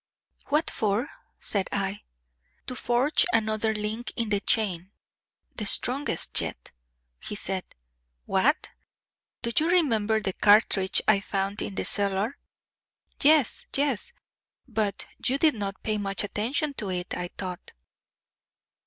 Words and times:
"What 0.47 0.71
for?" 0.71 1.09
said 1.39 1.69
I. 1.71 2.01
"To 2.65 2.73
forge 2.73 3.23
another 3.33 3.71
link 3.71 4.11
in 4.15 4.29
the 4.29 4.39
chain 4.39 4.89
the 5.57 5.67
strongest 5.67 6.41
yet," 6.41 6.71
he 7.19 7.35
said. 7.35 7.63
"What?" 8.25 8.71
"Do 9.43 9.51
you 9.55 9.69
remember 9.69 10.19
the 10.19 10.33
cartridge 10.33 11.03
I 11.07 11.19
found 11.19 11.61
in 11.61 11.75
the 11.75 11.85
cellar?" 11.85 12.39
"Yes, 13.21 13.67
yes; 13.75 14.11
but 14.67 15.05
you 15.23 15.37
did 15.37 15.53
not 15.53 15.83
pay 15.83 15.99
much 15.99 16.23
attention 16.23 16.73
to 16.79 16.89
it, 16.89 17.15
I 17.15 17.29
thought." 17.37 17.71